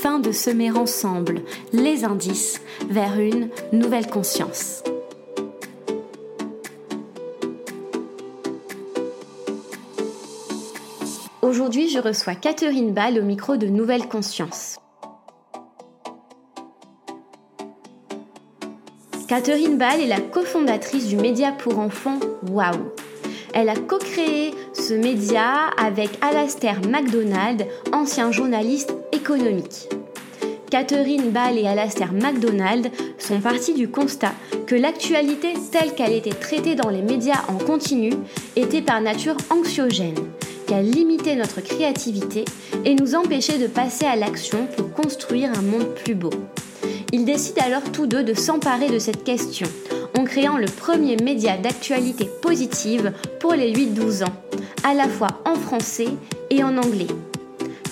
[0.00, 1.42] afin de semer ensemble
[1.74, 4.82] les indices vers une nouvelle conscience.
[11.42, 14.78] Aujourd'hui, je reçois Catherine Ball au micro de Nouvelle Conscience.
[19.28, 22.90] Catherine Ball est la cofondatrice du média pour enfants Waouh.
[23.52, 29.88] Elle a co-créé ce média avec Alastair MacDonald, ancien journaliste économique.
[30.70, 34.32] Catherine Ball et Alastair MacDonald sont partis du constat
[34.68, 38.12] que l'actualité telle qu'elle était traitée dans les médias en continu
[38.54, 40.14] était par nature anxiogène,
[40.68, 42.44] qu'elle limitait notre créativité
[42.84, 46.30] et nous empêchait de passer à l'action pour construire un monde plus beau.
[47.12, 49.66] Ils décident alors tous deux de s'emparer de cette question
[50.20, 54.34] en créant le premier média d'actualité positive pour les 8-12 ans,
[54.84, 56.08] à la fois en français
[56.50, 57.06] et en anglais.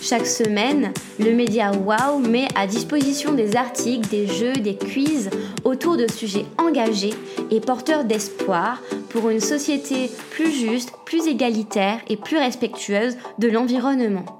[0.03, 5.31] Chaque semaine, le média Wow met à disposition des articles, des jeux, des quiz
[5.65, 7.15] autour de sujets engagés
[7.51, 14.38] et porteurs d'espoir pour une société plus juste, plus égalitaire et plus respectueuse de l'environnement.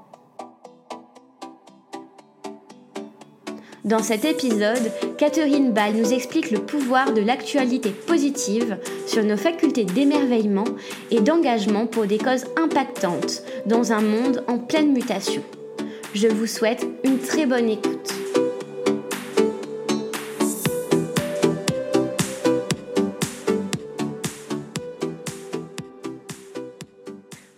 [3.89, 9.83] Dans cet épisode, Catherine Ball nous explique le pouvoir de l'actualité positive sur nos facultés
[9.83, 10.65] d'émerveillement
[11.09, 15.41] et d'engagement pour des causes impactantes dans un monde en pleine mutation.
[16.13, 18.13] Je vous souhaite une très bonne écoute.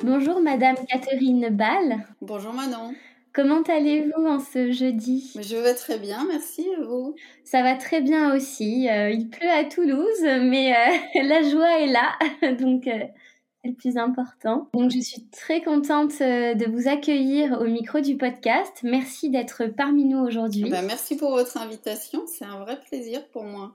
[0.01, 2.05] Bonjour Madame Catherine Ball.
[2.21, 2.93] Bonjour Manon.
[3.33, 5.31] Comment allez-vous en ce jeudi?
[5.39, 7.15] Je vais très bien, merci vous?
[7.45, 8.89] Ça va très bien aussi.
[8.89, 12.11] Euh, il pleut à Toulouse, mais euh, la joie est là,
[12.59, 12.99] donc euh,
[13.63, 14.67] c'est le plus important.
[14.73, 18.81] Donc je suis très contente de vous accueillir au micro du podcast.
[18.83, 20.69] Merci d'être parmi nous aujourd'hui.
[20.69, 23.73] Ben, merci pour votre invitation, c'est un vrai plaisir pour moi.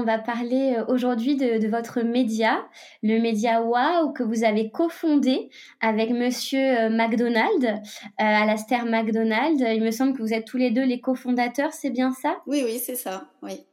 [0.00, 2.64] On va parler euh, aujourd'hui de, votre média,
[3.02, 5.50] le média Wow que vous avez cofondé
[5.80, 7.72] avec Monsieur euh, McDonald, euh,
[8.16, 9.58] Alastair McDonald.
[9.58, 12.36] Il me semble que vous êtes tous les deux les cofondateurs, c'est bien ça?
[12.46, 13.64] Oui, oui, c'est ça, oui.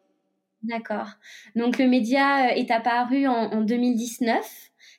[0.63, 1.09] D'accord.
[1.56, 4.44] Donc le média est apparu en, 2019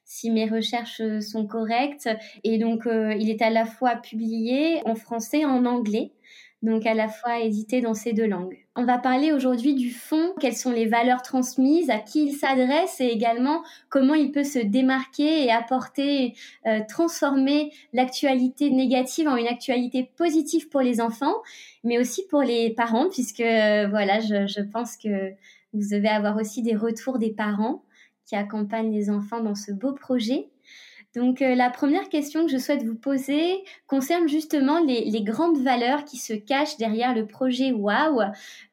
[0.05, 2.09] si mes recherches sont correctes.
[2.45, 6.13] Et donc, il est à la fois publié en français et en anglais
[6.63, 8.57] donc à la fois édité dans ces deux langues.
[8.75, 13.01] On va parler aujourd'hui du fond, quelles sont les valeurs transmises, à qui il s'adresse
[13.01, 16.35] et également comment il peut se démarquer et apporter,
[16.67, 21.37] euh, transformer l'actualité négative en une actualité positive pour les enfants,
[21.85, 25.31] mais aussi pour les parents, puisque euh, voilà, je, je pense que
[25.73, 27.83] vous devez avoir aussi des retours des parents
[28.25, 30.49] qui accompagnent les enfants dans ce beau projet.
[31.17, 36.05] Donc euh, la première question que je souhaite vous poser concerne justement les, grandes valeurs
[36.05, 38.21] qui se cachent derrière le projet Wow.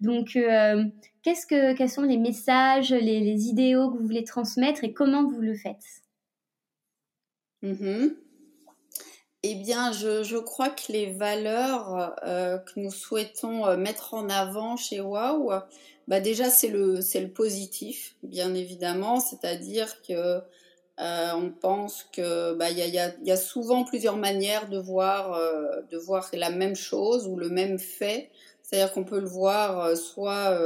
[0.02, 0.84] Donc euh,
[1.22, 5.40] qu'est-ce que, quels sont les messages, les, idéaux que vous voulez transmettre et comment vous
[5.40, 5.86] le faites?
[7.64, 8.14] Mm-hmm.
[9.44, 15.00] Eh bien, je, crois que les valeurs euh, que nous souhaitons mettre en avant chez
[15.00, 15.52] Wow,
[16.10, 20.42] bah déjà c'est le, c'est le positif, bien évidemment, c'est-à-dire que
[21.04, 26.30] euh, on pense que bah, y, a, souvent plusieurs manières de voir, euh, de voir
[26.32, 28.30] la même chose ou le même fait.
[28.62, 30.58] C'est-à-dire qu'on peut le voir euh, soit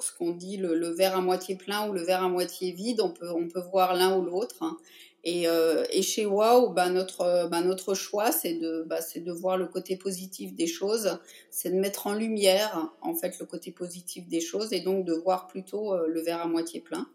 [0.00, 3.02] ce qu'on dit le, verre à moitié plein ou le verre à moitié vide.
[3.02, 4.62] On peut, on peut voir l'un ou l'autre.
[4.62, 4.78] Hein.
[5.22, 5.46] Et,
[6.00, 10.54] chez Wow, bah, notre, bah, notre choix, c'est de, bah, de voir le côté positif
[10.54, 11.18] des choses,
[11.50, 15.12] c'est de mettre en lumière en fait le côté positif des choses et donc de
[15.12, 17.06] voir plutôt le verre à moitié plein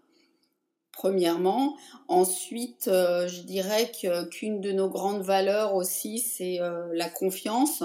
[0.99, 1.77] premièrement.
[2.09, 3.89] Ensuite, euh, je dirais
[4.31, 7.83] qu'une de nos grandes valeurs aussi, c'est euh, la confiance,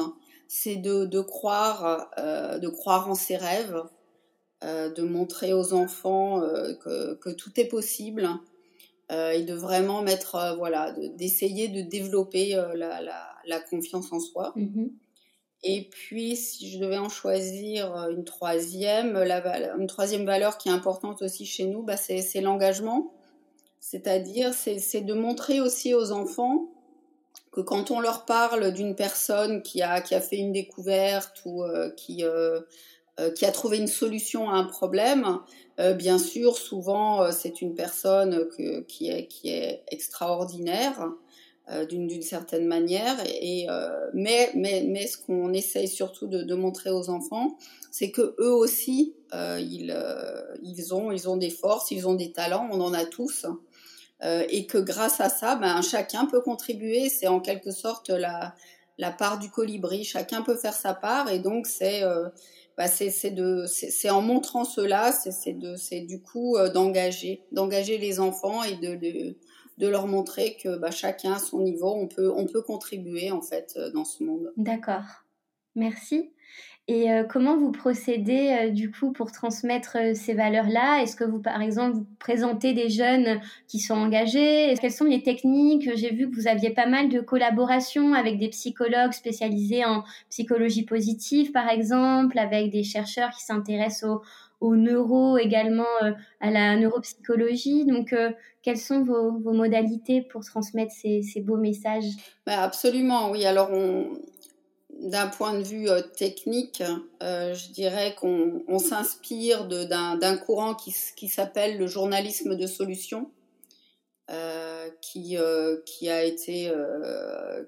[0.49, 3.81] c'est de, croire, euh, de croire en ses rêves,
[4.63, 6.41] de montrer aux enfants
[6.83, 8.27] que, tout est possible
[9.11, 14.55] et de vraiment mettre, voilà, d'essayer de, développer la, confiance en soi.
[14.57, 14.89] Mm-hmm.
[15.67, 20.73] Et puis, si je devais en choisir euh, une troisième, une troisième valeur qui est
[20.73, 23.15] importante aussi chez nous, bah, c'est l'engagement.
[23.81, 26.69] C'est-à-dire, c'est de montrer aussi aux enfants
[27.51, 31.63] que quand on leur parle d'une personne qui a, qui a fait une découverte ou
[31.97, 32.25] qui,
[33.37, 35.39] qui a trouvé une solution à un problème,
[35.97, 38.49] bien sûr, souvent c'est une personne
[38.89, 41.13] qui, est, qui est extraordinaire.
[41.71, 43.17] Euh, d'une certaine manière.
[43.27, 47.57] Et, euh, mais, mais, mais ce qu'on essaye surtout de, de, montrer aux enfants,
[47.91, 49.97] c'est que eux aussi, euh, ils,
[50.63, 53.47] ils, ont, ils ont des forces, ils ont des talents, on en a tous.
[54.23, 57.09] et que grâce à ça, ben, chacun peut contribuer.
[57.09, 58.55] C'est en quelque sorte la,
[58.99, 60.05] la part du colibri.
[60.05, 61.31] Chacun peut faire sa part.
[61.31, 62.03] Et donc, c'est
[62.77, 69.37] bah, c'est en montrant cela, c'est du coup d'engager, d'engager les enfants et de, de,
[69.79, 73.41] de leur montrer que bah, chacun à son niveau, on peut, on peut contribuer en
[73.41, 74.53] fait euh, dans ce monde.
[74.57, 75.25] D'accord,
[75.75, 76.31] merci.
[76.87, 81.03] Et euh, comment vous procédez euh, du coup pour transmettre ces valeurs-là?
[81.03, 84.75] Est-ce que vous, par exemple, vous présentez des jeunes qui sont engagés?
[84.79, 85.89] Quelles sont les techniques?
[85.97, 90.85] J'ai vu que vous aviez pas mal de collaborations avec des psychologues spécialisés en psychologie
[90.85, 94.23] positive, par exemple, avec des chercheurs qui s'intéressent aux
[94.61, 97.85] au neuro, également euh, à la neuropsychologie.
[97.85, 98.31] Donc, euh,
[98.63, 102.11] quelles sont vos, modalités pour transmettre ces, beaux messages?
[102.47, 103.45] Bah, Absolument, oui.
[103.45, 103.71] Alors,
[105.01, 106.83] d'un point de vue euh, technique,
[107.21, 113.31] je dirais qu'on s'inspire d'un courant qui, s'appelle le journalisme de solution.
[115.03, 115.37] qui,
[115.85, 116.73] qui a été,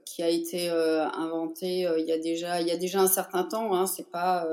[0.06, 3.74] qui a été inventé il, y a déjà, il y a déjà un certain temps.
[3.74, 4.46] Hein, c'est pas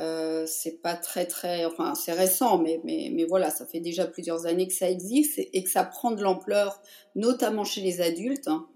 [0.00, 4.06] euh, c'est pas très très, enfin c'est récent, mais, mais, mais voilà, ça fait déjà
[4.06, 6.80] plusieurs années que ça existe et, que ça prend de l'ampleur,
[7.16, 8.46] notamment chez les adultes.
[8.46, 8.66] Hein.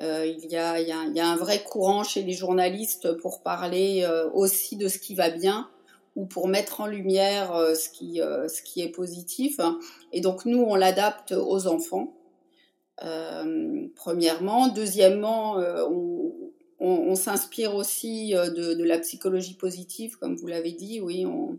[0.00, 4.04] Euh, il, y a, il, y a, un vrai courant chez les journalistes pour parler
[4.04, 5.68] euh, aussi de ce qui va bien
[6.14, 9.60] ou pour mettre en lumière ce, qui, ce qui est positif.
[10.12, 12.12] Et donc nous, on l'adapte aux enfants.
[13.94, 14.66] premièrement.
[14.66, 16.32] Deuxièmement, on,
[16.80, 21.00] on, s'inspire aussi euh, de, la psychologie positive, comme vous l'avez dit.
[21.00, 21.58] Oui, on,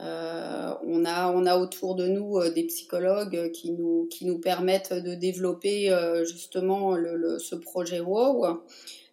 [0.00, 5.94] euh, a, autour de nous euh, des psychologues qui nous, permettent de développer
[6.24, 6.94] justement
[7.38, 8.60] ce projet WOW.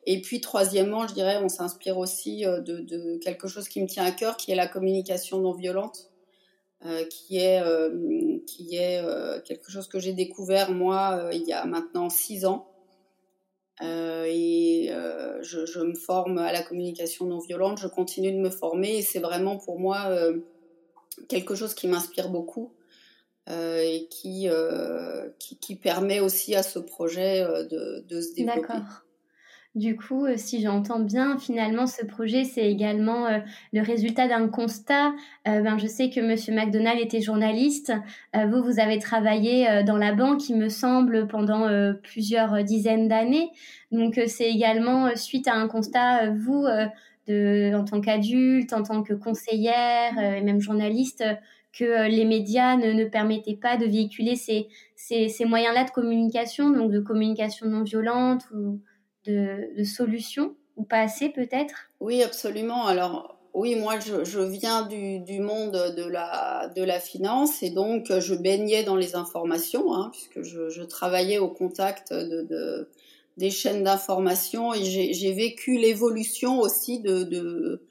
[0.07, 4.11] Et puis troisièmement, je dirais, on s'inspire aussi de, quelque chose qui me tient à
[4.11, 6.11] cœur, qui est la communication non violente,
[7.09, 7.63] qui est
[9.43, 12.67] quelque chose que j'ai découvert moi il y a maintenant six ans.
[13.81, 18.37] Euh, et euh, je, je, me forme à la communication non violente, je continue de
[18.37, 20.39] me former et c'est vraiment pour moi euh,
[21.27, 22.71] quelque chose qui m'inspire beaucoup
[23.47, 24.49] et qui,
[25.37, 28.61] qui, qui, permet aussi à ce projet de, de se développer.
[28.61, 29.04] D'accord.
[29.75, 33.39] Du coup, euh, si j'entends bien, finalement, ce projet, c'est également euh,
[33.73, 35.09] le résultat d'un constat.
[35.49, 37.91] Euh, ben, je sais que Monsieur McDonald était journaliste.
[38.33, 41.67] vous, vous avez travaillé dans la banque, il me semble, pendant
[42.03, 43.49] plusieurs dizaines d'années.
[43.91, 46.65] Donc, c'est également suite à un constat, vous,
[47.29, 51.23] en tant qu'adulte, en tant que conseillère et même journaliste,
[51.77, 56.91] que les médias ne, permettaient pas de véhiculer ces, ces, ces moyens-là de communication, donc
[56.91, 58.79] de communication non violente ou
[59.25, 61.89] de, solutions ou pas assez peut-être?
[61.99, 62.85] Oui, absolument.
[62.85, 68.35] Alors oui, moi je, viens du, monde de la, de la finance et donc je
[68.35, 72.89] baignais dans les informations hein, puisque je, travaillais au contact de,
[73.37, 77.81] des chaînes d'information et j'ai vécu l'évolution aussi de, de,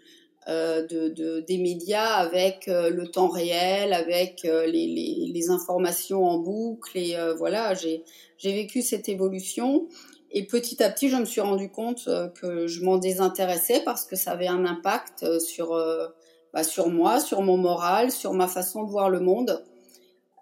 [0.47, 4.87] euh, des médias avec euh, le temps réel, avec euh, les,
[5.33, 8.03] les, informations en boucle et voilà, j'ai
[8.43, 9.89] vécu cette évolution
[10.37, 14.05] et petit à petit, je me suis rendu compte euh, que je m'en désintéressais parce
[14.05, 16.09] que ça avait un impact euh, sur, euh,
[16.53, 19.65] bah, sur moi, sur mon moral, sur ma façon de voir le monde.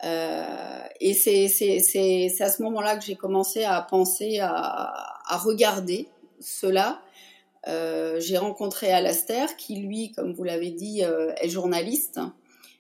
[0.02, 4.94] et c'est à ce moment-là que j'ai commencé à penser, à,
[5.28, 6.08] à regarder
[6.40, 7.02] cela.
[7.66, 12.18] j'ai rencontré Alastair, qui lui, comme vous l'avez dit, est journaliste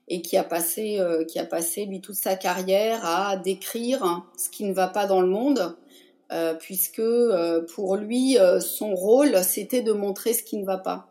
[0.08, 4.64] et qui a passé, qui a passé lui toute sa carrière à décrire ce qui
[4.64, 5.76] ne va pas dans le monde
[6.32, 10.78] euh, puisque euh, pour lui, euh, son rôle, c'était de montrer ce qui ne va
[10.78, 11.08] pas.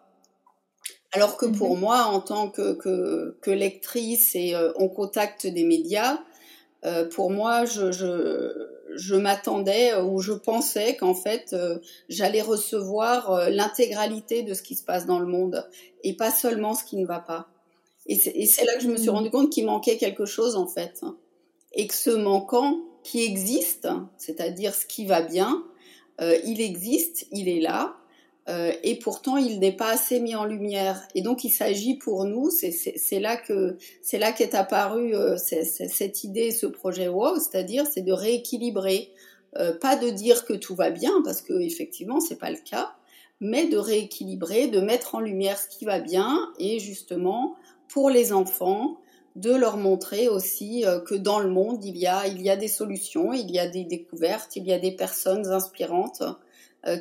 [1.11, 1.81] Alors que pour mhm.
[1.81, 6.19] moi, en tant que, que, que lectrice et en contact des médias,
[7.13, 8.49] pour moi, je, je,
[8.95, 11.53] je m'attendais ou je pensais qu'en fait,
[12.07, 15.67] j'allais recevoir l'intégralité de ce qui se passe dans le monde
[16.05, 17.49] et pas seulement ce qui ne va pas.
[18.07, 19.15] Et c'est là que je me suis mhm.
[19.15, 21.01] rendu compte qu'il manquait quelque chose en fait.
[21.73, 25.63] Et que ce manquant, qui existe, c'est-à-dire ce qui va bien,
[26.21, 27.95] euh, il existe, il est là,
[28.49, 31.07] euh, et pourtant il n'est pas assez mis en lumière.
[31.15, 36.23] Et donc il s'agit pour nous, c'est là que c'est là qu'est apparue euh, cette
[36.23, 39.11] idée, ce projet WOW, c'est-à-dire c'est de rééquilibrer
[39.81, 42.93] pas de dire que tout va bien, parce que effectivement, c'est pas le cas,
[43.41, 47.57] mais de rééquilibrer, de mettre en lumière ce qui va bien, et justement,
[47.89, 48.97] pour les enfants,
[49.35, 52.67] de leur montrer aussi que dans le monde, il y a, il y a des
[52.67, 56.23] solutions, il y a des découvertes, il y a des personnes inspirantes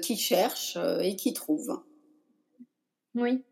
[0.02, 1.80] qui cherchent et qui trouvent.
[3.14, 3.42] Oui.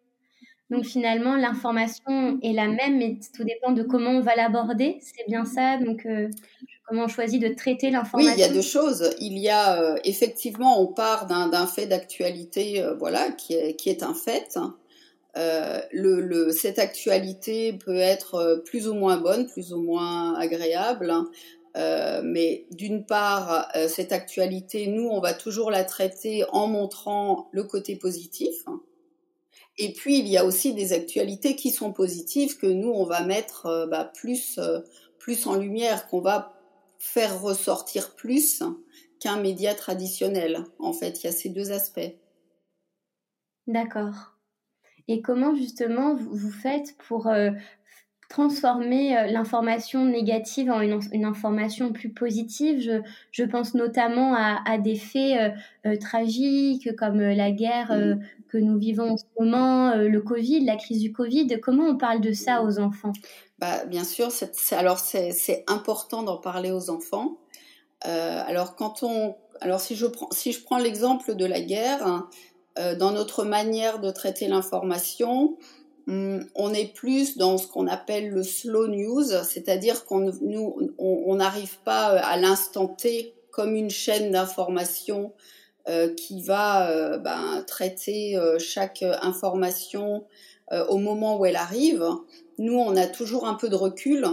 [0.70, 4.98] Donc finalement, l'information est la même, mais tout dépend de comment on va l'aborder.
[5.00, 5.78] C'est bien ça?
[5.78, 6.28] Donc euh,
[6.86, 8.32] comment on choisit de traiter l'information.
[8.32, 9.10] Oui, il y a deux choses.
[9.18, 13.88] Il y a euh, effectivement, on part d'un fait d'actualité, euh, voilà, qui est, qui
[13.88, 14.58] est un fait.
[15.34, 21.12] Le, cette actualité peut être plus ou moins bonne, plus ou moins agréable.
[21.76, 27.96] mais d'une part, cette actualité, nous, on va toujours la traiter en montrant le côté
[27.96, 28.64] positif.
[29.78, 33.22] Et puis, il y a aussi des actualités qui sont positives que nous, on va
[33.22, 34.80] mettre euh, bah, plus, euh,
[35.18, 36.52] plus en lumière, qu'on va
[36.98, 38.62] faire ressortir plus
[39.20, 40.64] qu'un média traditionnel.
[40.80, 42.12] En fait, il y a ces deux aspects.
[43.68, 44.37] D'accord.
[45.08, 47.50] Et comment justement vous faites pour euh,
[48.28, 52.80] transformer euh, l'information négative en une, information plus positive?
[52.80, 53.00] Je,
[53.32, 55.54] je pense notamment à, à des faits
[55.86, 58.16] euh, tragiques comme la guerre
[58.48, 61.58] que nous vivons en ce moment, le Covid, la crise du Covid.
[61.62, 63.12] Comment on parle de ça aux enfants?
[63.58, 67.38] Bah, Bien sûr, c'est, alors c'est, important d'en parler aux enfants.
[68.02, 72.28] alors quand on, alors si je prends, si je prends l'exemple de la guerre, hein,
[72.76, 75.56] dans notre manière de traiter l'information,
[76.08, 80.32] Hum, on est plus dans ce qu'on appelle le slow news, c'est-à-dire qu'on
[80.98, 85.34] on n'arrive pas euh, à l'instant T comme une chaîne d'information
[85.90, 90.24] euh, qui va euh, ben, traiter chaque information
[90.88, 92.04] au moment où elle arrive.
[92.58, 94.26] Nous, on a toujours un peu de recul.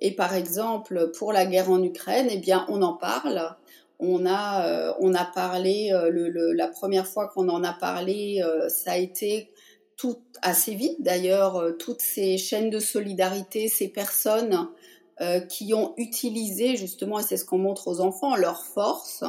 [0.00, 3.54] Et par exemple, pour la guerre en Ukraine, eh bien, on en parle.
[4.00, 5.92] On a, on a parlé,
[6.54, 9.50] la première fois qu'on en a parlé, ça a été
[10.00, 14.66] tout assez vite d'ailleurs, euh, toutes ces chaînes de solidarité, ces personnes
[15.20, 19.24] euh, qui ont utilisé justement, et c'est ce qu'on montre aux enfants, leurs forces,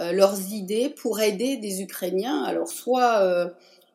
[0.00, 2.42] euh, leurs idées pour aider des Ukrainiens.
[2.44, 3.22] Alors soit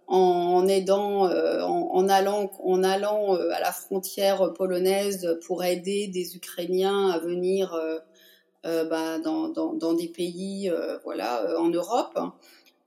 [0.07, 7.19] en aidant, en, allant, en allant à la frontière polonaise pour aider des Ukrainiens à
[7.19, 7.77] venir
[8.63, 10.71] bah, dans, des pays,
[11.03, 12.17] voilà, en Europe.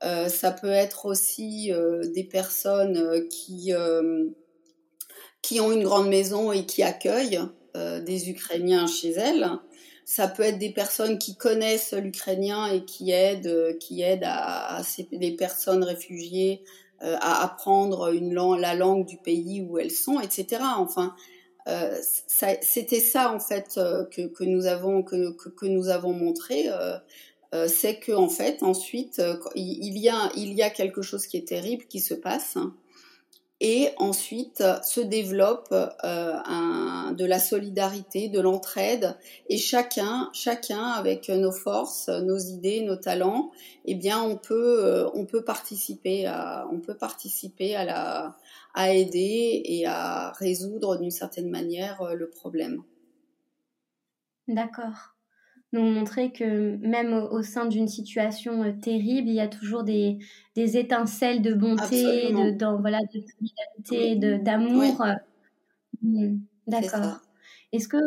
[0.03, 3.71] Euh, ça peut être aussi euh, des personnes euh, qui,
[5.41, 7.41] qui ont une grande maison et qui accueillent
[7.73, 9.49] des Ukrainiens chez elles.
[10.03, 15.07] Ça peut être des personnes qui connaissent l'ukrainien et qui aident, qui aident à, ces,
[15.13, 16.65] les personnes réfugiées
[16.99, 20.61] à apprendre une la langue du pays où elles sont, etc.
[20.77, 21.15] Enfin,
[21.67, 21.95] euh,
[22.27, 23.79] c'était ça en fait
[24.11, 26.65] que, que, nous avons que, que, nous avons montré.
[26.67, 26.97] Euh,
[27.53, 31.27] euh, c'est que en fait ensuite euh, il y a il y a quelque chose
[31.27, 32.57] qui est terrible qui se passe
[33.59, 39.17] et ensuite se développe euh, de la solidarité, de l'entraide
[39.49, 43.51] et chacun chacun avec nos forces, nos idées, nos talents,
[43.83, 48.37] eh bien on peut on peut participer à on peut participer à la
[48.73, 52.83] à aider et à résoudre d'une certaine manière le problème.
[54.47, 55.11] D'accord
[55.73, 60.17] nous montrer que même au, sein d'une situation euh, terrible, il y a toujours des,
[60.55, 65.01] des étincelles de bonté, de, dans, voilà, de solidarité, d'amour.
[65.01, 65.13] Euh,
[66.01, 67.19] hmm, d'accord.
[67.71, 67.97] Est-ce que,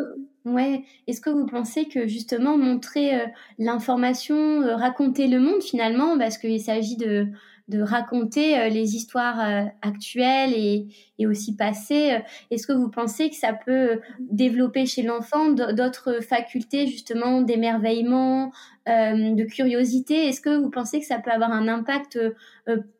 [0.45, 3.25] ouais, est-ce que vous pensez que justement montrer euh,
[3.57, 7.27] l'information, raconter le monde finalement, parce qu'il s'agit de,
[7.67, 12.13] de raconter euh, les histoires euh, actuelles et, et aussi passées.
[12.13, 12.19] Euh,
[12.51, 18.51] est-ce que vous pensez que ça peut développer chez l'enfant d'autres facultés justement d'émerveillement,
[18.87, 20.27] de curiosité?
[20.27, 22.19] Est-ce que vous pensez que ça peut avoir un impact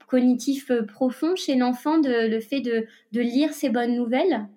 [0.08, 4.48] cognitif profond chez l'enfant, de, le fait de, de lire ces bonnes nouvelles?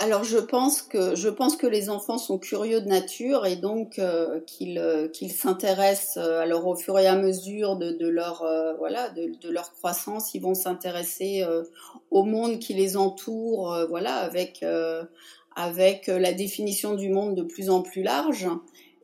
[0.00, 3.98] Alors je pense que je pense que les enfants sont curieux de nature et donc
[3.98, 8.42] euh, qu'ils euh, s'intéressent euh, alors au fur et à mesure de, leur
[8.78, 11.44] voilà de, leur croissance ils vont s'intéresser
[12.10, 14.64] au monde qui les entoure voilà avec
[15.54, 18.48] avec la définition du monde de plus en plus large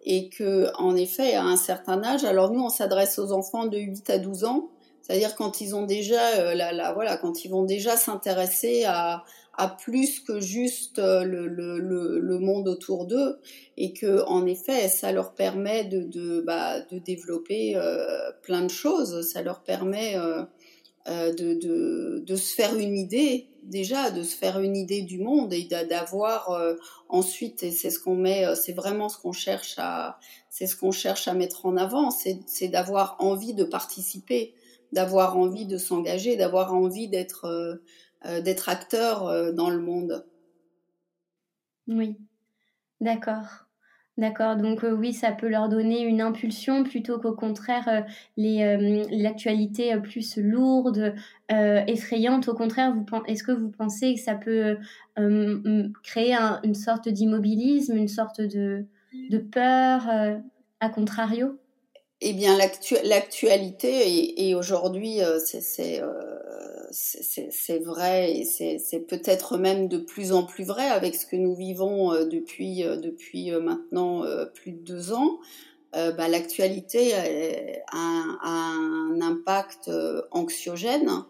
[0.04, 3.76] et que en effet à un certain âge alors nous on s'adresse aux enfants de
[3.76, 4.70] 8 à 12 ans
[5.02, 9.24] c'est-à-dire quand ils ont déjà la, voilà quand ils vont déjà s'intéresser à
[9.56, 13.38] à plus que juste euh, le, monde autour d'eux
[13.76, 18.70] et que en effet ça leur permet de, de, bah, de développer euh, plein de
[18.70, 19.28] choses.
[19.28, 20.44] Ça leur permet euh,
[21.32, 25.64] de, de, se faire une idée déjà, de se faire une idée du monde et
[25.64, 26.60] d'avoir
[27.08, 30.18] ensuite, et c'est ce qu'on met, c'est vraiment ce qu'on cherche à,
[30.50, 34.54] c'est ce qu'on cherche à mettre en avant, c'est d'avoir envie de participer,
[34.92, 37.80] d'avoir envie de s'engager, d'avoir envie d'être
[38.24, 40.24] d'être acteur dans le monde.
[41.88, 42.16] Oui,
[43.00, 43.66] d'accord.
[44.18, 48.00] D'accord, donc euh, oui, ça peut leur donner une impulsion plutôt qu'au contraire euh,
[48.38, 51.14] les euh, l'actualité plus lourde,
[51.50, 52.48] effrayante.
[52.48, 54.78] Au contraire, vous est-ce que vous pensez que ça peut
[56.02, 58.86] créer une sorte d'immobilisme, une sorte de,
[59.30, 60.08] de peur,
[60.80, 61.58] à contrario?
[62.22, 62.56] Eh bien,
[63.04, 66.02] l'actualité et, aujourd'hui, c'est
[66.90, 71.54] c'est vrai et c'est peut-être même de plus en plus vrai avec ce que nous
[71.54, 74.24] vivons euh, depuis, euh, depuis euh, maintenant
[74.54, 75.38] plus de deux ans.
[75.92, 79.90] Bah, l'actualité a, un impact
[80.30, 81.24] anxiogène,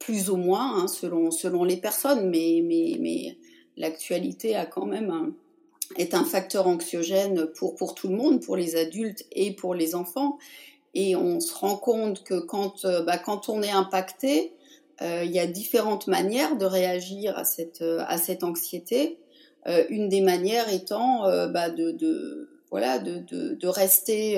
[0.00, 3.38] plus ou moins, hein, selon, selon les personnes, mais, mais, mais
[3.76, 5.34] l'actualité a quand même
[5.96, 9.94] est un facteur anxiogène pour, pour tout le monde, pour les adultes et pour les
[9.94, 10.38] enfants.
[10.94, 14.54] Et on se rend compte que quand, euh, bah, quand on est impacté,
[15.02, 19.18] euh, il y a différentes manières de réagir à cette, euh, à cette anxiété.
[19.88, 24.36] une des manières étant bah, de, de, voilà, de, de, de rester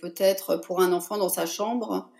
[0.00, 2.10] peut-être pour un enfant dans sa chambre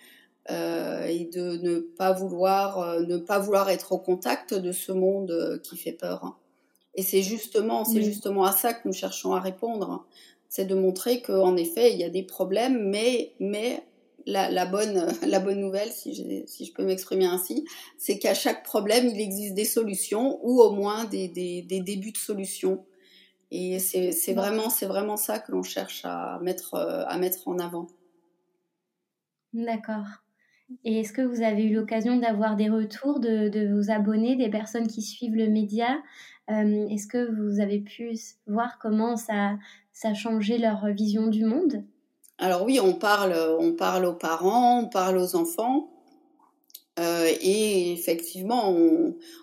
[0.49, 5.76] et de ne pas vouloir ne pas vouloir être au contact de ce monde qui
[5.76, 6.38] fait peur.
[6.95, 10.06] Et c'est justement c'est justement à ça que nous cherchons à répondre
[10.49, 13.83] c'est de montrer qu'en effet, il y a des problèmes, mais, mais
[14.26, 17.65] la, bonne, la bonne nouvelle, si je, si je peux m'exprimer ainsi,
[17.99, 22.19] c'est qu'à chaque problème, il existe des solutions ou au moins des, des, débuts de
[22.19, 22.85] solutions.
[23.53, 27.87] Et c'est vraiment, vraiment ça que l'on cherche à mettre, à mettre en avant.
[29.53, 30.07] D'accord.
[30.85, 34.50] Et est-ce que vous avez eu l'occasion d'avoir des retours de, de, vos abonnés, des
[34.50, 36.03] personnes qui suivent le média?
[36.50, 38.12] Euh, Est-ce que vous avez pu
[38.47, 39.59] voir comment ça,
[39.97, 41.83] ça a changé leur vision du monde?
[42.37, 45.88] Alors oui, on parle, on parle aux parents, on parle aux enfants.
[46.99, 48.75] Euh, et effectivement,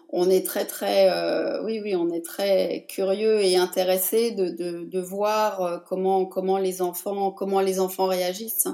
[0.10, 4.50] on, est très très, euh, oui oui, on est très curieux et intéressé de,
[4.84, 8.68] de, voir euh, comment comment les enfants comment les enfants réagissent.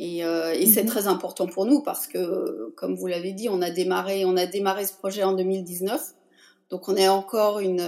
[0.00, 0.88] Et, et c'est mhm.
[0.88, 4.46] très important pour nous parce que, comme vous l'avez dit, on a démarré on a
[4.46, 6.14] démarré ce projet en 2019,
[6.70, 7.80] donc on est encore une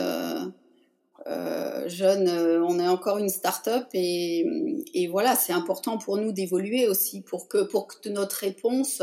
[1.29, 6.89] euh, jeune, euh, on est encore une start-up et, voilà, c'est important pour nous d'évoluer
[6.89, 7.69] aussi pour que,
[8.09, 9.03] notre réponse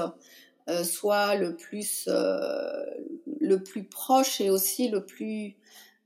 [0.68, 5.56] euh, soit le plus, le plus proche et aussi le plus,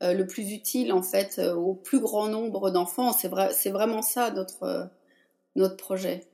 [0.02, 3.14] le plus utile en fait au plus grand nombre d'enfants.
[3.14, 4.32] C'est vrai, c'est vraiment ça
[5.56, 6.29] notre projet.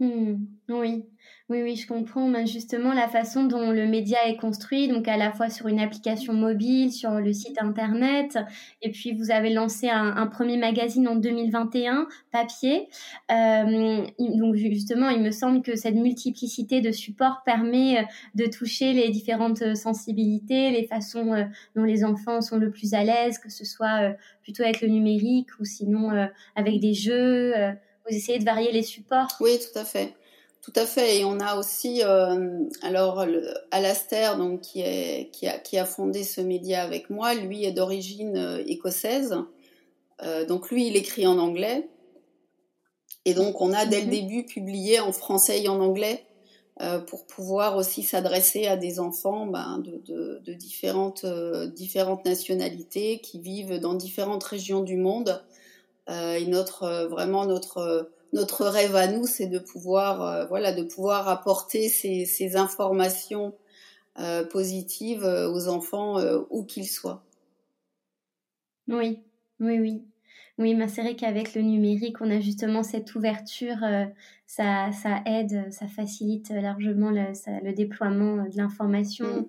[0.00, 1.04] Hmm, oui,
[1.48, 2.26] oui, oui, je comprends.
[2.26, 5.78] Mais justement, la façon dont le média est construit, donc à la fois sur une
[5.78, 8.36] application mobile, sur le site internet,
[8.82, 12.88] et puis vous avez lancé un, premier magazine en 2021, papier.
[13.30, 18.02] Euh, donc justement, il me semble que cette multiplicité de supports permet euh,
[18.34, 21.44] de toucher les différentes sensibilités, les façons euh,
[21.76, 25.50] dont les enfants sont le plus à l'aise, que ce soit plutôt avec le numérique
[25.60, 26.10] ou sinon
[26.56, 27.52] avec des jeux
[28.08, 29.28] vous essayez de varier les supports?
[29.40, 30.14] Oui, tout à fait.
[30.64, 31.18] Tout à fait.
[31.18, 33.24] Et on a aussi, euh, alors,
[33.70, 37.72] Alastair, donc, qui, est, qui, a, qui a fondé ce média avec moi, lui est
[37.72, 39.36] d'origine euh, écossaise.
[40.22, 41.88] Euh, donc, lui, il écrit en anglais.
[43.26, 44.10] Et donc, on a dès le mhm.
[44.10, 46.26] début publié en français et en anglais
[47.06, 51.24] pour pouvoir aussi s'adresser à des enfants ben, de, de, de, différentes,
[51.72, 55.54] différentes nationalités qui vivent dans différentes régions du monde euh,
[56.08, 60.82] et notre euh, vraiment notre euh, notre rêve à nous, c'est de pouvoir voilà de
[60.82, 63.54] pouvoir apporter ces, ces informations
[64.50, 66.18] positives aux enfants
[66.50, 67.22] où qu'ils soient.
[68.88, 69.20] Oui,
[69.60, 70.02] oui, oui.
[70.58, 73.78] Oui, c'est vrai qu'avec le numérique, on a justement cette ouverture,
[74.46, 77.26] ça, ça aide, ça facilite largement le,
[77.62, 79.42] le déploiement de l'information.
[79.42, 79.46] Mm.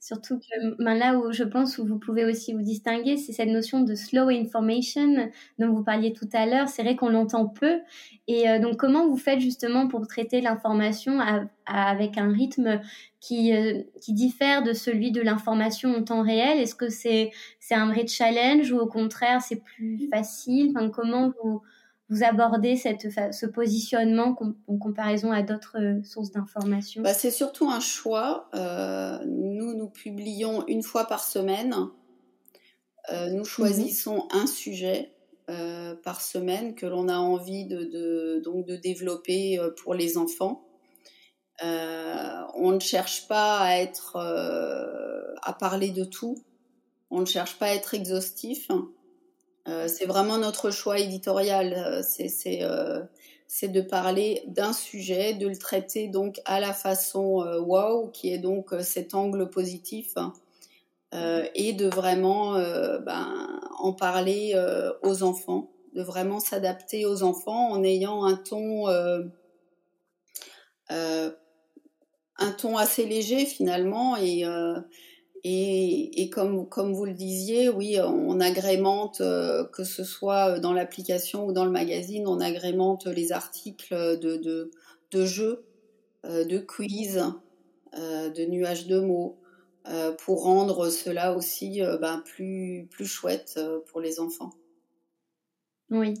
[0.00, 3.48] Surtout que ben là où je pense où vous pouvez aussi vous distinguer, c'est cette
[3.48, 6.68] notion de slow information dont vous parliez tout à l'heure.
[6.68, 7.80] C'est vrai qu'on l'entend peu.
[8.28, 11.18] Et euh, donc, comment vous faites justement pour traiter l'information
[11.66, 12.80] avec un rythme
[13.20, 16.58] qui, euh, qui diffère de celui de l'information en temps réel?
[16.60, 20.72] Est-ce que c'est c'est un vrai challenge ou au contraire c'est plus facile?
[20.76, 21.60] Enfin, Comment vous
[22.10, 27.68] vous abordez cette, ce positionnement en comparaison à d'autres euh, sources d'informations bah, C'est surtout
[27.68, 28.48] un choix.
[28.54, 31.74] Euh, nous, nous publions une fois par semaine.
[33.12, 33.44] Euh, nous mhm.
[33.44, 35.14] choisissons un sujet
[36.04, 40.68] par semaine que l'on a envie de, donc de développer pour les enfants.
[41.62, 46.36] on ne cherche pas à être à parler de tout.
[47.08, 48.68] On ne cherche pas à être exhaustif.
[49.86, 52.02] C'est vraiment notre choix éditorial.
[52.02, 52.28] C'est
[53.48, 58.30] c'est de parler d'un sujet, de le traiter donc à la façon euh, wow, qui
[58.30, 60.14] est donc euh, cet angle positif,
[61.14, 62.52] euh, et de vraiment
[63.00, 64.54] ben, en parler
[65.02, 68.36] aux enfants, de vraiment s'adapter aux enfants en ayant un
[72.58, 74.16] ton assez léger finalement
[75.44, 81.46] et, comme, comme vous le disiez, oui, on agrémente, euh, que ce soit dans l'application
[81.46, 84.70] ou dans le magazine, on agrémente les articles de,
[85.10, 85.64] de, jeux,
[86.24, 87.22] euh, de quiz,
[87.96, 89.38] euh, de nuages de mots,
[90.18, 94.50] pour rendre cela aussi ben, plus, plus chouette pour les enfants.
[95.90, 96.12] Oui,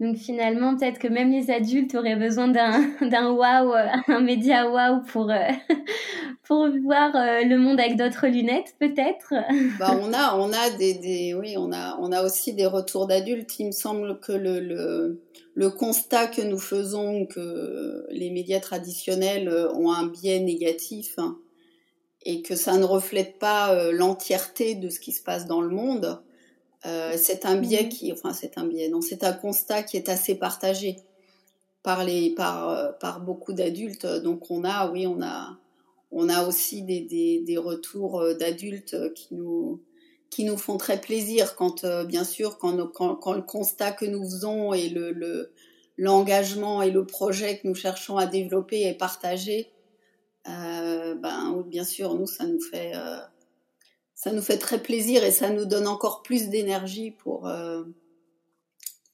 [0.00, 2.90] donc finalement, peut-être que même les adultes auraient besoin d'un
[3.32, 3.74] wow,
[4.08, 5.30] un média wow pour
[6.44, 9.34] pour voir euh, le monde avec d'autres lunettes, peut-être.
[9.78, 13.06] Bah, on a, on a des, des, oui, on a, on a aussi des retours
[13.06, 13.58] d'adultes.
[13.58, 15.22] Il me semble que le, le,
[15.54, 21.38] le, constat que nous faisons que les médias traditionnels euh, ont un biais négatif hein,
[22.24, 25.70] et que ça ne reflète pas euh, l'entièreté de ce qui se passe dans le
[25.70, 26.20] monde.
[26.86, 27.88] Euh, c'est un biais mmh.
[27.88, 30.96] qui, enfin, c'est un biais, non, c'est un constat qui est assez partagé
[31.82, 34.06] par les, par, par beaucoup d'adultes.
[34.06, 35.58] Donc on a, oui, on a
[36.14, 39.82] on a aussi des, retours euh, d'adultes euh, qui nous,
[40.30, 44.72] qui nous font très plaisir quand, euh, bien sûr, quand, le constat que nous faisons
[44.72, 45.52] et le,
[45.98, 49.72] l'engagement et le projet que nous cherchons à développer est partagé.
[50.46, 52.92] ben, bien sûr, nous, ça nous fait,
[54.24, 57.48] ça nous fait très plaisir et ça nous donne encore plus d'énergie pour,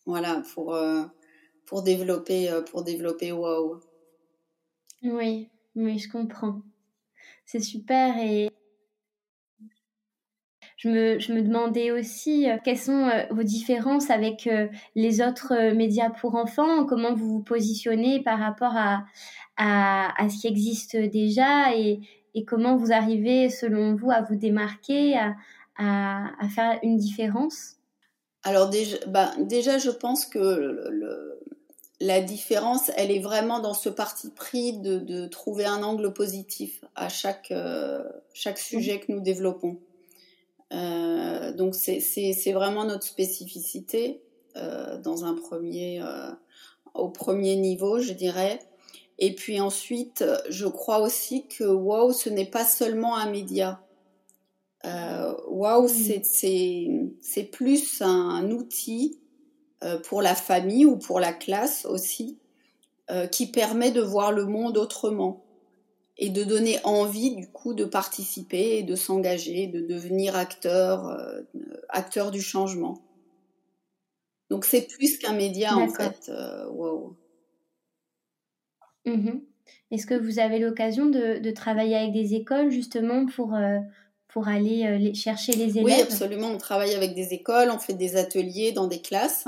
[0.07, 0.79] voilà, pour,
[1.67, 3.81] pour développer, pour développer WOW.
[5.03, 6.63] Oui, oui, je comprends
[7.51, 8.49] c'est super et
[10.77, 15.21] je me, je me, demandais aussi euh, quelles sont euh, vos différences avec euh, les
[15.21, 19.05] autres médias pour enfants, comment vous vous positionnez par rapport à,
[19.57, 22.01] à, à ce qui existe déjà et,
[22.35, 25.17] et, comment vous arrivez, selon vous, à vous démarquer,
[25.77, 27.77] à, faire une différence?
[28.43, 31.39] Alors déjà, bah, déjà, je pense que
[32.01, 37.09] la différence, elle est vraiment dans ce parti pris de, trouver un angle positif à
[37.09, 39.79] chaque, euh, chaque sujet que nous développons.
[40.73, 44.23] Euh, donc c'est vraiment notre spécificité
[44.57, 46.03] euh, dans un premier,
[46.95, 48.61] au premier niveau, je dirais.
[49.21, 53.81] Et puis ensuite, je crois aussi que Wow, ce n'est pas seulement un média.
[54.85, 59.21] wow, c'est plus un outil
[59.83, 62.39] euh, pour la famille ou pour la classe aussi,
[63.11, 65.43] euh, qui permet de voir le monde autrement
[66.19, 71.41] et de donner envie du coup de participer et de s'engager, de devenir acteur, euh,
[71.89, 73.01] acteur du changement.
[74.51, 76.31] Donc c'est plus qu'un média en fait.
[76.73, 77.17] wow.
[79.17, 79.43] Mhm.
[79.91, 83.57] Est-ce que vous avez l'occasion de, travailler avec des écoles justement pour,
[84.33, 85.85] pour aller euh, chercher les élèves?
[85.85, 86.49] Oui, absolument.
[86.49, 89.47] On travaille avec des écoles, on fait des ateliers dans des classes.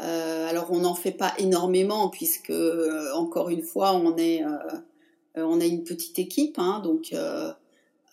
[0.00, 4.42] Euh, alors, on n'en fait pas énormément puisque, euh, encore une fois, on est,
[5.36, 7.14] on a une petite équipe, hein, donc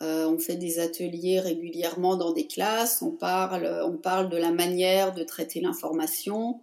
[0.02, 3.02] on fait des ateliers régulièrement dans des classes.
[3.02, 6.60] On parle, on parle de la manière de traiter l'information,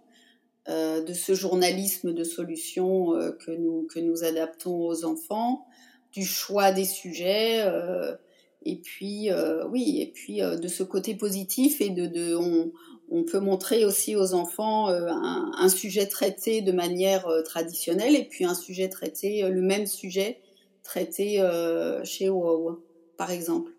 [0.67, 3.11] de ce journalisme de solutions
[3.45, 5.65] que nous que nous adaptons aux enfants,
[6.11, 7.63] du choix des sujets
[8.65, 12.71] et puis euh, oui, et puis euh, de ce côté positif et de, de on,
[13.09, 18.25] on, peut montrer aussi aux enfants euh, un, un, sujet traité de manière traditionnelle et
[18.25, 20.41] puis un sujet traité, le même sujet
[20.83, 21.41] traité
[22.03, 22.83] chez WoW,
[23.17, 23.71] par exemple.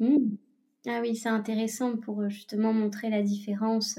[0.00, 0.36] Mmh.
[0.86, 3.98] Ah oui, c'est intéressant pour justement montrer la différence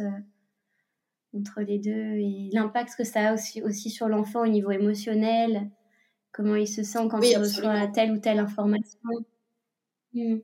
[1.34, 5.70] entre les deux et l'impact que ça a aussi, aussi sur l'enfant au niveau émotionnel,
[6.32, 9.00] comment il se sent quand il reçoit telle ou telle information.
[10.14, 10.38] Mmh.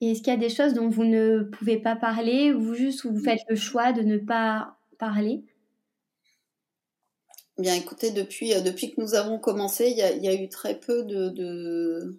[0.00, 3.06] Et est-ce qu'il y a des choses dont vous ne pouvez pas parler ou juste
[3.06, 5.44] vous faites le choix de ne pas parler?
[7.58, 10.34] Bien, écoutez, depuis, euh, depuis que nous avons commencé, il y a, il y a
[10.34, 12.18] eu très peu de, de,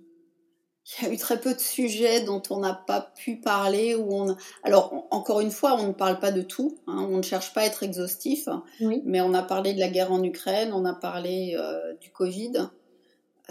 [0.85, 3.95] il y a eu très peu de sujets dont on n'a pas pu parler.
[3.95, 4.37] Ou on...
[4.63, 6.77] Alors, encore une fois, on ne parle pas de tout.
[6.85, 8.47] Hein, on ne cherche pas à être exhaustif.
[8.79, 9.01] Oui.
[9.03, 12.69] Mais on a parlé de la guerre en Ukraine, on a parlé euh, du Covid.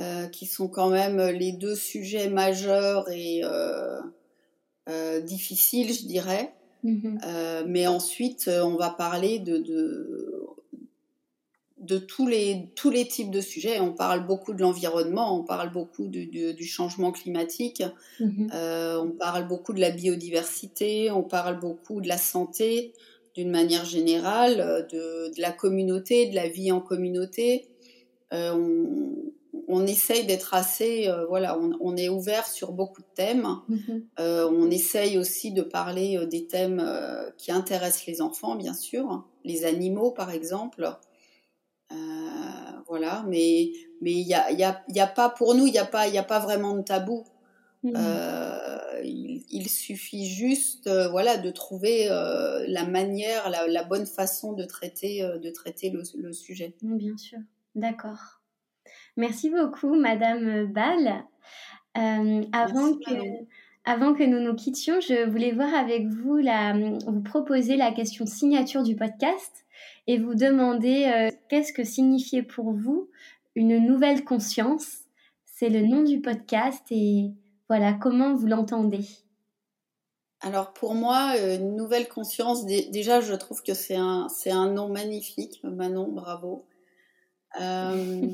[0.00, 6.52] Euh, qui sont quand même les deux sujets majeurs et euh, difficiles, je dirais.
[6.82, 7.18] Mhm.
[7.66, 10.23] mais ensuite, on va parler de, de,
[12.06, 13.80] tous, les, tous les types de sujets.
[13.80, 17.82] On parle beaucoup de l'environnement, on parle beaucoup du changement climatique,
[18.20, 18.50] mhm.
[18.52, 22.92] on parle beaucoup de la biodiversité, on parle beaucoup de la santé
[23.34, 27.68] d'une manière générale, de, la communauté, de la vie en communauté.
[28.32, 29.14] on,
[29.68, 33.46] on essaye d'être assez, euh, voilà, on, est ouvert sur beaucoup de thèmes.
[33.68, 34.04] Mhm.
[34.18, 36.84] Euh, on essaye aussi de parler euh, des thèmes
[37.38, 40.96] qui intéressent les enfants, bien sûr, les animaux par exemple.
[42.86, 45.78] Voilà, mais mais il y a, y, a, y a, pas pour nous, il n'y
[45.78, 47.24] a pas il a pas vraiment de tabou.
[47.82, 47.94] Mhm.
[49.02, 55.90] Il, suffit juste, voilà, de trouver la manière, la, bonne façon de traiter de traiter
[55.90, 56.74] le, le sujet.
[56.82, 57.38] Bien sûr,
[57.74, 58.40] d'accord.
[59.16, 61.24] Merci beaucoup, Madame Ball.
[61.96, 63.44] Euh, avant, que,
[63.84, 66.74] avant que nous nous quittions, je voulais voir avec vous, la,
[67.06, 69.63] vous proposer la question signature du podcast
[70.06, 73.08] et vous demander euh, qu'est-ce que signifiait pour vous
[73.54, 74.98] une nouvelle conscience?
[75.44, 77.30] C'est le nom du podcast et
[77.68, 79.06] voilà, comment vous l'entendez
[80.40, 84.90] alors pour moi, euh, une nouvelle conscience, déjà je trouve que c'est un, un nom
[84.90, 86.66] magnifique, Manon, bravo.
[87.58, 88.26] Euh,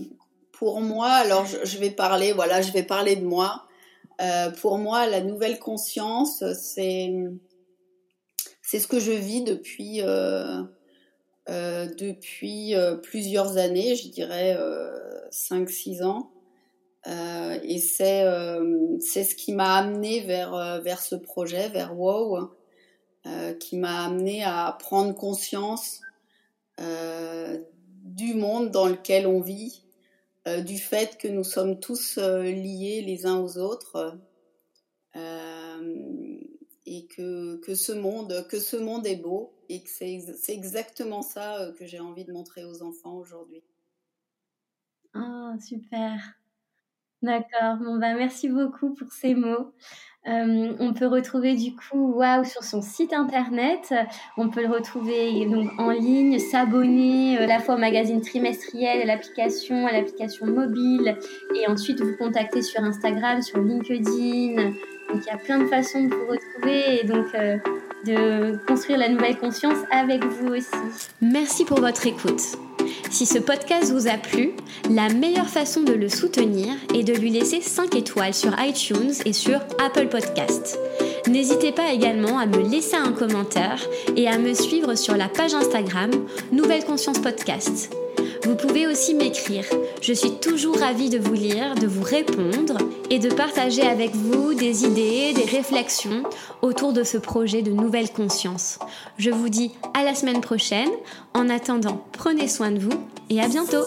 [0.50, 3.68] pour moi, alors je, vais parler, voilà, je vais parler de moi.
[4.60, 7.14] Pour moi, la nouvelle conscience, c'est
[8.60, 10.00] c'est ce que je vis depuis
[11.50, 14.56] depuis plusieurs années, je dirais
[15.32, 16.30] 5-6 ans.
[17.06, 18.24] et c'est
[19.24, 22.50] ce qui m'a amené vers vers ce projet, vers WoW,
[23.58, 26.00] qui m'a amené à prendre conscience
[26.78, 29.82] du monde dans lequel on vit,
[30.48, 34.18] euh, du fait que nous sommes tous euh, liés les uns aux autres
[35.14, 36.38] euh,
[36.86, 41.72] et que, que, ce monde, que ce monde est beau et que c'est exactement ça
[41.78, 43.62] que j'ai envie de montrer aux enfants aujourd'hui.
[45.14, 46.34] Ah, super.
[47.22, 47.76] D'accord.
[47.80, 49.72] Bon, bah, merci beaucoup pour ces mots.
[50.26, 53.94] Euh, on peut retrouver du coup Waouh sur son site internet.
[54.36, 59.00] On peut le retrouver donc en ligne, s'abonner euh, à la fois au magazine trimestriel,
[59.02, 61.16] à l'application, à l'application mobile,
[61.56, 64.56] et ensuite vous contacter sur Instagram, sur LinkedIn.
[65.08, 67.56] Donc il y a plein de façons de vous retrouver et donc euh,
[68.06, 70.68] de construire la nouvelle conscience avec vous aussi.
[71.20, 72.40] Merci pour votre écoute.
[73.10, 74.52] Si ce podcast vous a plu,
[74.88, 79.32] la meilleure façon de le soutenir est de lui laisser 5 étoiles sur iTunes et
[79.32, 80.78] sur Apple Podcast.
[81.28, 83.80] N'hésitez pas également à me laisser un commentaire
[84.16, 86.10] et à me suivre sur la page Instagram
[86.52, 87.94] Nouvelle Conscience Podcast.
[88.44, 89.64] Vous pouvez aussi m'écrire.
[90.00, 92.78] Je suis toujours ravie de vous lire, de vous répondre
[93.10, 96.22] et de partager avec vous des idées, des réflexions
[96.62, 98.78] autour de ce projet de nouvelle conscience.
[99.18, 100.90] Je vous dis à la semaine prochaine.
[101.34, 103.84] En attendant, prenez soin de vous et à bientôt